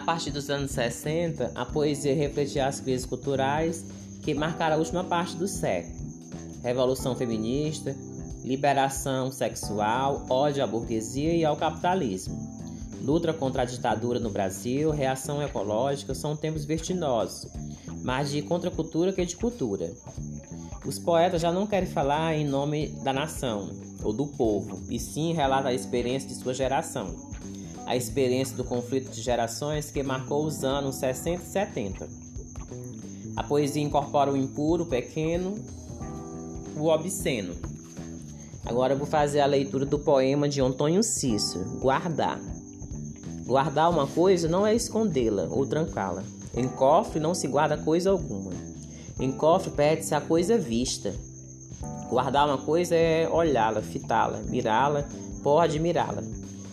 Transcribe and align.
partir 0.00 0.30
dos 0.30 0.50
anos 0.50 0.72
60, 0.72 1.52
a 1.54 1.64
poesia 1.64 2.14
refletia 2.14 2.66
as 2.66 2.80
crises 2.80 3.06
culturais 3.06 3.84
que 4.22 4.34
marcaram 4.34 4.76
a 4.76 4.78
última 4.78 5.04
parte 5.04 5.36
do 5.36 5.46
século. 5.46 5.94
Revolução 6.62 7.14
feminista, 7.14 7.96
liberação 8.44 9.30
sexual, 9.30 10.26
ódio 10.28 10.62
à 10.62 10.66
burguesia 10.66 11.34
e 11.34 11.44
ao 11.44 11.56
capitalismo. 11.56 12.36
Luta 13.00 13.32
contra 13.32 13.62
a 13.62 13.64
ditadura 13.64 14.18
no 14.18 14.30
Brasil, 14.30 14.90
reação 14.90 15.42
ecológica 15.42 16.14
são 16.14 16.36
tempos 16.36 16.64
vertiginosos, 16.64 17.50
mais 18.02 18.30
de 18.30 18.42
contracultura 18.42 19.12
que 19.12 19.24
de 19.24 19.36
cultura. 19.36 19.92
Os 20.84 20.98
poetas 20.98 21.42
já 21.42 21.52
não 21.52 21.66
querem 21.66 21.88
falar 21.88 22.34
em 22.34 22.44
nome 22.44 22.88
da 23.02 23.12
nação 23.12 23.70
ou 24.02 24.12
do 24.12 24.26
povo, 24.26 24.80
e 24.88 24.98
sim 24.98 25.32
relatam 25.32 25.70
a 25.70 25.74
experiência 25.74 26.28
de 26.28 26.34
sua 26.34 26.54
geração. 26.54 27.14
A 27.86 27.96
experiência 27.96 28.56
do 28.56 28.64
conflito 28.64 29.10
de 29.10 29.22
gerações 29.22 29.90
que 29.90 30.02
marcou 30.02 30.44
os 30.44 30.64
anos 30.64 30.96
60 30.96 31.42
e 31.42 31.46
70. 31.46 32.08
A 33.36 33.42
poesia 33.44 33.82
incorpora 33.82 34.32
o 34.32 34.36
impuro, 34.36 34.82
o 34.82 34.86
pequeno, 34.86 35.54
o 36.76 36.88
obsceno. 36.88 37.54
Agora 38.64 38.94
eu 38.94 38.98
vou 38.98 39.06
fazer 39.06 39.40
a 39.40 39.46
leitura 39.46 39.86
do 39.86 39.98
poema 40.00 40.48
de 40.48 40.60
Antônio 40.60 41.02
Cícero, 41.02 41.78
Guardar. 41.78 42.40
Guardar 43.46 43.88
uma 43.88 44.08
coisa 44.08 44.48
não 44.48 44.66
é 44.66 44.74
escondê-la 44.74 45.44
ou 45.44 45.64
trancá-la. 45.64 46.24
Em 46.56 46.66
cofre 46.66 47.20
não 47.20 47.32
se 47.32 47.46
guarda 47.46 47.76
coisa 47.76 48.10
alguma. 48.10 48.50
Em 49.20 49.30
cofre 49.30 49.70
perde-se 49.70 50.14
a 50.14 50.20
coisa 50.20 50.58
vista. 50.58 51.14
Guardar 52.10 52.48
uma 52.48 52.58
coisa 52.58 52.96
é 52.96 53.28
olhá-la, 53.28 53.80
fitá-la, 53.82 54.38
mirá-la, 54.42 55.08
pode 55.42 55.78
mirá-la. 55.78 56.22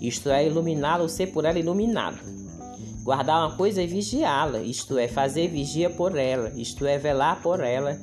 Isto 0.00 0.30
é, 0.30 0.46
iluminá-la 0.46 1.02
ou 1.02 1.08
ser 1.08 1.28
por 1.28 1.44
ela 1.44 1.58
iluminado. 1.58 2.18
Guardar 3.02 3.46
uma 3.46 3.56
coisa 3.56 3.82
é 3.82 3.86
vigiá-la, 3.86 4.60
isto 4.60 4.96
é, 4.96 5.06
fazer 5.06 5.48
vigia 5.48 5.90
por 5.90 6.16
ela, 6.16 6.50
isto 6.56 6.86
é, 6.86 6.96
velar 6.96 7.42
por 7.42 7.60
ela, 7.60 8.00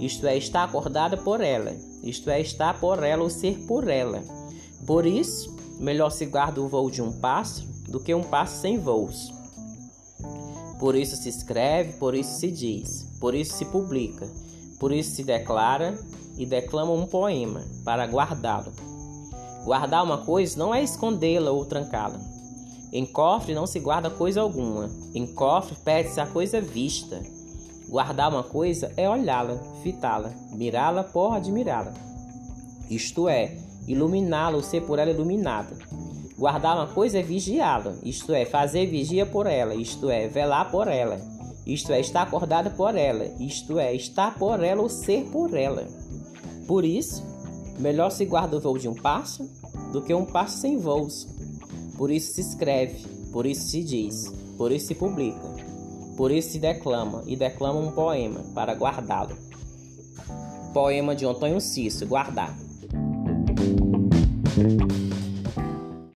isto 0.00 0.26
é, 0.26 0.38
estar 0.38 0.64
acordada 0.64 1.16
por 1.16 1.40
ela, 1.40 1.76
isto 2.02 2.30
é, 2.30 2.40
estar 2.40 2.80
por 2.80 3.02
ela 3.02 3.22
ou 3.22 3.28
ser 3.28 3.58
por 3.66 3.88
ela. 3.88 4.22
Por 4.86 5.04
isso, 5.04 5.54
melhor 5.78 6.10
se 6.10 6.24
guarda 6.24 6.62
o 6.62 6.68
voo 6.68 6.90
de 6.90 7.02
um 7.02 7.12
pássaro 7.12 7.68
do 7.88 8.00
que 8.00 8.14
um 8.14 8.22
pássaro 8.22 8.60
sem 8.60 8.78
voos. 8.78 9.32
Por 10.78 10.94
isso 10.94 11.16
se 11.16 11.28
escreve, 11.28 11.94
por 11.94 12.14
isso 12.14 12.38
se 12.38 12.50
diz, 12.50 13.06
por 13.20 13.34
isso 13.34 13.54
se 13.54 13.64
publica, 13.66 14.26
por 14.78 14.92
isso 14.92 15.10
se 15.10 15.24
declara 15.24 15.98
e 16.38 16.46
declama 16.46 16.92
um 16.92 17.06
poema 17.06 17.64
para 17.84 18.06
guardá-lo. 18.06 18.72
Guardar 19.68 20.02
uma 20.02 20.16
coisa 20.16 20.58
não 20.58 20.74
é 20.74 20.82
escondê-la 20.82 21.50
ou 21.50 21.62
trancá-la. 21.62 22.18
Em 22.90 23.04
cofre 23.04 23.54
não 23.54 23.66
se 23.66 23.78
guarda 23.78 24.08
coisa 24.08 24.40
alguma. 24.40 24.88
Em 25.14 25.26
cofre 25.26 25.76
perde-se 25.84 26.18
a 26.18 26.26
coisa 26.26 26.58
vista. 26.58 27.22
Guardar 27.86 28.30
uma 28.30 28.42
coisa 28.42 28.90
é 28.96 29.06
olhá-la, 29.06 29.58
fitá-la, 29.82 30.32
mirá-la 30.52 31.04
por 31.04 31.34
admirá-la. 31.34 31.92
Isto 32.88 33.28
é, 33.28 33.58
iluminá-la 33.86 34.56
ou 34.56 34.62
ser 34.62 34.86
por 34.86 34.98
ela 34.98 35.10
iluminada. 35.10 35.76
Guardar 36.38 36.74
uma 36.74 36.86
coisa 36.86 37.18
é 37.18 37.22
vigiá-la, 37.22 37.94
isto 38.02 38.32
é, 38.32 38.46
fazer 38.46 38.86
vigia 38.86 39.26
por 39.26 39.46
ela, 39.46 39.74
isto 39.74 40.08
é, 40.08 40.28
velar 40.28 40.70
por 40.70 40.88
ela, 40.88 41.20
isto 41.66 41.92
é, 41.92 42.00
estar 42.00 42.22
acordada 42.22 42.70
por 42.70 42.96
ela, 42.96 43.26
isto 43.38 43.78
é, 43.78 43.94
estar 43.94 44.34
por 44.38 44.64
ela 44.64 44.80
ou 44.80 44.88
ser 44.88 45.24
por 45.24 45.54
ela. 45.54 45.86
Por 46.66 46.86
isso, 46.86 47.22
melhor 47.78 48.10
se 48.10 48.24
guarda 48.24 48.56
o 48.56 48.60
voo 48.60 48.78
de 48.78 48.88
um 48.88 48.94
pássaro 48.94 49.57
do 49.92 50.02
que 50.02 50.14
um 50.14 50.24
pássaro 50.24 50.60
sem 50.60 50.78
voos. 50.78 51.28
Por 51.96 52.10
isso 52.10 52.34
se 52.34 52.40
escreve, 52.40 53.06
por 53.32 53.46
isso 53.46 53.68
se 53.68 53.82
diz, 53.82 54.32
por 54.56 54.72
isso 54.72 54.88
se 54.88 54.94
publica, 54.94 55.54
por 56.16 56.30
isso 56.30 56.52
se 56.52 56.58
declama 56.58 57.22
e 57.26 57.36
declama 57.36 57.80
um 57.80 57.92
poema 57.92 58.40
para 58.54 58.74
guardá-lo. 58.74 59.36
Poema 60.72 61.16
de 61.16 61.24
Antônio 61.24 61.60
Cício, 61.60 62.06
guardar. 62.06 62.67